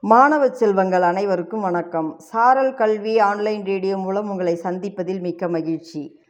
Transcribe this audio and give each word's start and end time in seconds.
மாணவ 0.00 0.48
செல்வங்கள் 0.50 1.02
அனைவருக்கும் 1.02 1.60
வணக்கம். 1.60 2.18
சாரல் 2.18 2.74
கல்வி 2.74 3.18
ஆன்லைன் 3.18 3.64
ரேடியோ 3.64 3.96
மூலம் 3.96 4.30
உங்களை 4.30 4.60
சந்திப்பதில் 4.62 5.20
மிக்க 5.20 5.48
மகிழ்ச்சி. 5.48 6.20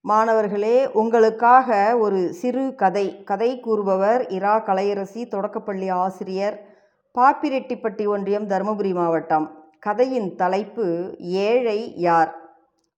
மாணவர்களே 0.00 0.92
உங்களுக்காக 0.92 1.98
ஒரு 1.98 2.32
சிறு 2.32 2.74
கதை. 2.74 3.22
கதை 3.22 3.60
கூறுபவர் 3.60 4.26
இரா 4.26 4.56
கலையரசி 4.56 5.28
தொடக்கப்பள்ளி 5.28 5.88
ஆசிரியர் 5.88 6.76
பாப்பிரெட்டிப்பட்டி 7.18 8.06
ஒன்றியம் 8.06 8.48
தருமபுரி 8.48 8.94
மாவட்டம். 8.94 9.72
கதையின் 9.78 10.34
தலைப்பு 10.34 11.14
ஏழை 11.18 11.96
யார்? 11.96 12.34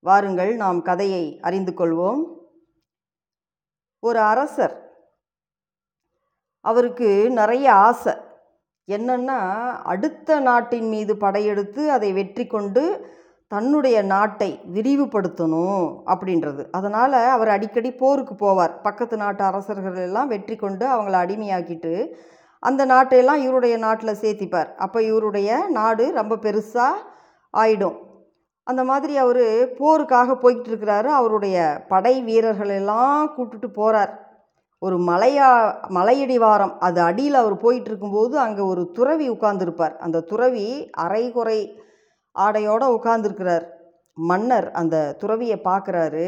வாருங்கள் 0.01 0.57
நாம் 0.57 0.83
கதையை 0.83 1.39
அறிந்து 1.41 1.73
கொள்வோம். 1.73 2.23
ஒரு 4.01 4.19
அரசர். 4.19 4.93
அவருக்கு 6.61 7.31
நிறைய 7.31 7.73
ஆசை. 7.73 8.29
என்னன்னா 8.97 9.39
அடுத்த 9.93 10.39
நாட்டின் 10.41 10.89
மீது 10.89 11.13
படையெடுத்து 11.17 11.83
அதை 11.97 12.11
வெற்றி 12.13 12.45
கொண்டு 12.47 12.83
தன்னுடைய 13.53 13.99
நாட்டை 14.03 14.49
விரிவுபடுத்தணும் 14.75 15.87
அப்படின்றது. 16.13 16.63
அதனால் 16.71 17.17
அவர் 17.37 17.49
அடிக்கடி 17.49 17.91
போருக்கு 18.03 18.35
போவார். 18.35 18.75
பக்கத்து 18.83 19.17
நாட்டு 19.17 19.43
அரசர்கள் 19.45 19.97
எல்லாம் 20.09 20.29
வெற்றி 20.29 20.57
கொண்டு 20.57 20.85
அவங்கள 20.87 21.17
அடிமையாக்கிட்டு 21.25 21.95
அந்த 22.63 22.83
நாட்டையெல்லாம் 22.87 23.43
இவருடைய 23.47 23.75
நாட்டில் 23.77 24.21
சேர்த்திப்பார். 24.23 24.71
அப்போ 24.77 24.99
இவருடைய 25.03 25.51
நாடு 25.79 26.07
ரொம்ப 26.13 26.35
பெருசாக 26.37 27.05
ஆயிடும். 27.55 27.99
அந்த 28.67 28.83
மாதிரி 28.85 29.15
அவர் 29.17 29.45
போருக்காக 29.81 30.35
போய்கிட்டு 30.43 30.71
இருக்கிறாரு. 30.73 31.09
அவருடைய 31.21 31.57
படை 31.89 32.15
வீரர்கள் 32.23 32.73
எல்லாம் 32.81 33.23
கூப்பிட்டுட்டு 33.37 33.71
போகிறார் 33.73 34.13
ஒரு 34.83 34.97
மலையா 34.99 35.49
மலையடிவாரம் 35.97 36.73
அது 36.79 37.01
அடியில் 37.01 37.35
அவர் 37.35 37.57
போயிட்டு 37.57 37.89
இருக்கும்போது 37.91 38.35
அங்கே 38.39 38.63
ஒரு 38.73 38.83
துறவி 38.91 39.27
உட்கார்ந்துருப்பார். 39.31 39.95
அந்த 39.97 40.23
துறவி 40.31 40.91
அரைகுறை 41.05 41.59
ஆடையோடு 42.37 42.87
உட்கார்ந்துருக்கிறார். 42.97 43.65
மன்னர் 44.31 44.69
அந்த 44.71 44.97
துறவியை 45.19 45.59
பார்க்குறாரு. 45.65 46.27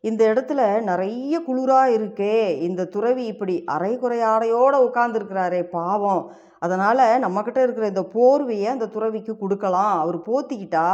இந்த 0.00 0.22
இடத்துல 0.32 0.60
நிறைய 0.80 1.34
குளிராக 1.46 1.94
இருக்கே 1.98 2.34
இந்த 2.66 2.84
துறவி 2.84 3.24
இப்படி 3.24 3.54
அரைகுறை 3.64 4.18
ஆடையோடு 4.32 4.78
உட்காந்துருக்கிறாரே 4.88 5.62
பாவம். 5.70 6.22
அதனால் 6.58 7.04
நம்மக்கிட்ட 7.24 7.60
இருக்கிற 7.62 7.86
இந்த 7.86 8.04
போர்வையை 8.14 8.68
அந்த 8.74 8.86
துறவிக்கு 8.86 9.32
கொடுக்கலாம். 9.36 9.94
அவர் 10.02 10.18
போத்திக்கிட்டா 10.28 10.88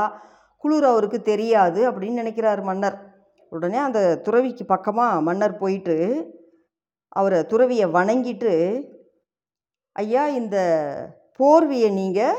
குளிர் 0.64 0.84
அவருக்கு 0.84 1.20
தெரியாது 1.22 1.80
அப்படின்னு 1.90 2.22
நினைக்கிறார் 2.22 2.62
மன்னர். 2.62 2.98
உடனே 3.52 3.78
அந்த 3.78 4.00
துறவிக்கு 4.26 4.64
பக்கமாக 4.64 5.20
மன்னர் 5.20 5.60
போயிட்டு 5.64 5.96
அவரை 7.12 7.46
துறவியை 7.46 7.86
வணங்கிட்டு 7.86 8.52
ஐயா 9.92 10.26
இந்த 10.26 10.56
போர்வையை 11.38 11.92
நீங்கள் 11.92 12.38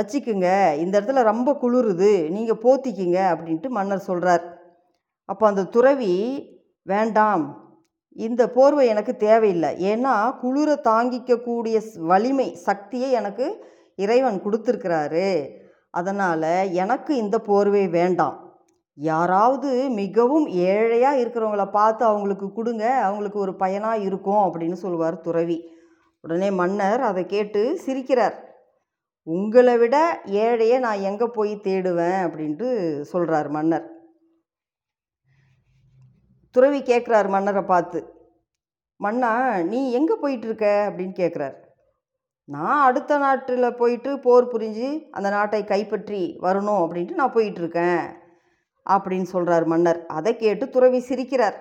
வச்சுக்குங்க. 0.00 0.76
இந்த 0.76 1.00
இடத்துல 1.00 1.22
ரொம்ப 1.22 1.58
குளிருது. 1.62 2.28
நீங்கள் 2.28 2.62
போத்திக்கிங்க 2.62 3.18
அப்படின்ட்டு 3.32 3.68
மன்னர் 3.68 4.08
சொல்கிறார் 4.10 4.44
அப்போ 5.24 5.46
அந்த 5.46 5.64
துறவி 5.64 6.14
வேண்டாம். 6.82 7.44
இந்த 8.16 8.42
போர்வை 8.50 8.86
எனக்கு 8.86 9.16
தேவையில்லை. 9.16 9.70
ஏன்னா 9.92 10.14
குளிரை 10.42 10.76
தாங்கிக்கக்கூடிய 10.90 11.76
வலிமை 11.96 12.48
சக்தியை 12.54 13.10
எனக்கு 13.10 13.46
இறைவன் 13.96 14.40
கொடுத்துருக்கிறாரு. 14.44 15.28
அதனால் 15.90 16.50
எனக்கு 16.72 17.16
இந்த 17.16 17.36
போர்வை 17.38 17.88
வேண்டாம். 17.88 18.43
யாராவது 18.94 19.90
மிகவும் 19.90 20.46
ஏழையாக 20.46 21.20
இருக்கிறவங்கள 21.22 21.70
பார்த்து 21.70 22.04
அவங்களுக்கு 22.04 22.52
கொடுங்க 22.52 23.00
அவங்களுக்கு 23.02 23.38
ஒரு 23.38 23.54
பயனாக 23.54 23.98
இருக்கும் 23.98 24.42
அப்படின்னு 24.46 24.72
சொல்லுவார் 24.72 25.20
துறவி. 25.20 25.72
உடனே 26.20 26.50
மன்னர் 26.50 27.00
அதை 27.00 27.26
கேட்டு 27.26 27.80
சிரிக்கிறார். 27.86 28.36
உங்களை 29.22 29.76
விட 29.78 30.20
ஏழையை 30.24 30.78
நான் 30.78 31.00
எங்கே 31.00 31.24
போய் 31.24 31.56
தேடுவேன்? 31.56 32.20
அப்படின்ட்டு 32.26 33.00
சொல்கிறார் 33.00 33.48
மன்னர். 33.48 33.86
துறவி 36.50 36.82
கேட்குறார் 36.82 37.28
மன்னரை 37.28 37.62
பார்த்து. 37.62 38.00
மன்னா 38.96 39.62
நீ 39.62 39.92
எங்கே 39.92 40.14
போயிட்டுருக்க? 40.22 40.66
அப்படின்னு 40.88 41.14
கேட்குறார். 41.22 41.56
நான் 42.44 42.82
அடுத்த 42.82 43.18
நாட்டில் 43.18 43.76
போயிட்டு 43.76 44.18
போர் 44.18 44.52
புரிஞ்சு 44.52 45.08
அந்த 45.10 45.30
நாட்டை 45.30 45.64
கைப்பற்றி 45.64 46.38
வரணும் 46.42 46.82
அப்படின்ட்டு 46.84 47.10
நான் 47.10 47.32
போயிட்டுருக்கேன். 47.32 48.22
அப்படின்னு 48.88 49.22
சொல்கிறார் 49.22 49.64
மன்னர். 49.64 50.06
அதை 50.06 50.36
கேட்டு 50.36 50.68
துறவி 50.68 50.98
சிரிக்கிறார். 50.98 51.54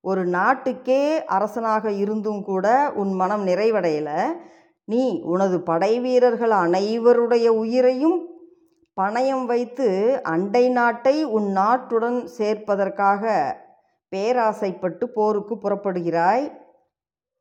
ஒரு 0.00 0.24
நாட்டுக்கே 0.24 1.24
அரசனாக 1.24 1.90
இருந்தும் 1.92 2.44
கூட 2.44 2.92
உன் 2.94 3.12
மனம் 3.12 3.46
நிறைவடையலை. 3.46 4.26
நீ 4.84 5.20
உனது 5.20 5.60
படை 5.60 6.00
வீரர்கள் 6.00 6.50
அனைவருடைய 6.50 7.46
உயிரையும் 7.46 8.28
பணயம் 9.00 9.44
வைத்து 9.44 10.20
அண்டை 10.22 10.68
நாட்டை 10.68 11.24
உன் 11.24 11.56
நாட்டுடன் 11.56 12.28
சேர்ப்பதற்காக 12.38 13.52
பேராசைப்பட்டு 14.16 15.04
போருக்கு 15.04 15.54
புறப்படுகிறாய். 15.54 16.52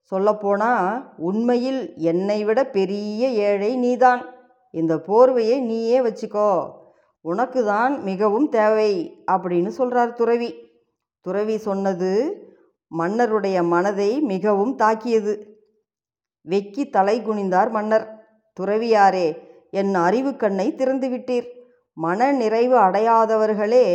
சொல்லப்போனால் 0.02 1.14
உண்மையில் 1.18 1.94
என்னை 1.96 2.44
விட 2.44 2.66
பெரிய 2.66 3.28
ஏழை 3.28 3.76
நீதான். 3.76 4.26
இந்த 4.72 4.96
போர்வையை 4.96 5.62
நீயே 5.62 6.00
வச்சுக்கோ. 6.00 6.78
உனக்கு 7.22 7.66
தான் 7.66 8.04
மிகவும் 8.04 8.50
தேவை 8.50 9.22
அப்படின்னு 9.32 9.68
சொல்கிறார் 9.68 10.14
துறவி. 10.14 10.50
துறவி 11.22 11.58
சொன்னது 11.58 12.12
மன்னருடைய 13.00 13.64
மனதை 13.64 14.22
மிகவும் 14.22 14.76
தாக்கியது. 14.76 15.34
வெக்கி 16.48 16.90
தலை 16.90 17.22
குனிந்தார் 17.22 17.70
மன்னர். 17.70 18.08
துறவியாரே 18.60 19.38
என் 19.72 19.96
அறிவு 19.96 20.36
கண்ணை 20.36 20.76
திறந்து 20.76 21.08
விட்டீர். 21.10 21.48
மன 21.94 22.32
நிறைவு 22.32 22.78
அடையாதவர்களே 22.78 23.86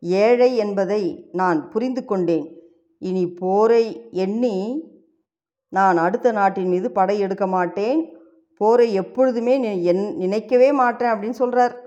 ஏழை 0.00 0.56
என்பதை 0.56 1.28
நான் 1.32 1.70
புரிந்து 1.70 2.04
கொண்டேன். 2.04 2.46
இனி 2.98 3.26
போரை 3.30 4.10
எண்ணி 4.10 4.56
நான் 5.68 5.96
அடுத்த 5.96 6.32
நாட்டின் 6.32 6.68
மீது 6.68 6.90
படை 6.90 7.18
எடுக்க 7.18 7.46
மாட்டேன். 7.46 8.14
போரை 8.56 8.94
எப்பொழுதுமே 8.94 9.82
என் 9.82 10.16
நினைக்கவே 10.16 10.72
மாட்டேன் 10.72 11.08
அப்படின்னு 11.08 11.40
சொல்கிறார் 11.42 11.85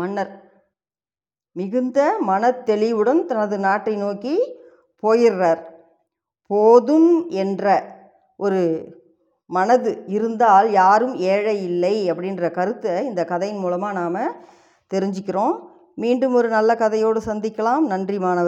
மன்னர். 0.00 0.32
மிகுந்த 1.56 1.98
மனத்தெளிவுடன் 2.30 3.20
தனது 3.30 3.56
நாட்டை 3.66 3.94
நோக்கி 3.96 4.34
போயிடுறார் 5.02 5.62
போதும் 6.50 7.10
என்ற 7.42 7.64
ஒரு 8.36 8.60
மனது 9.50 9.90
இருந்தால் 10.16 10.68
யாரும் 10.80 11.14
ஏழை 11.32 11.56
இல்லை 11.70 11.94
அப்படின்ற 12.10 12.50
கருத்தை 12.50 12.94
இந்த 13.10 13.22
கதையின் 13.24 13.62
மூலமாக 13.64 13.96
நாம் 14.00 14.36
தெரிஞ்சுக்கிறோம். 14.90 15.54
மீண்டும் 16.02 16.34
ஒரு 16.34 16.48
நல்ல 16.48 16.70
கதையோடு 16.74 17.20
சந்திக்கலாம். 17.28 17.84
நன்றி 17.92 18.18
மாணவர் 18.18 18.44